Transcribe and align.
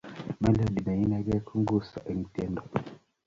melodi 0.41 0.79
neinekei 0.85 1.41
kongusa 1.47 1.99
eng 2.11 2.23
tiendo 2.33 2.61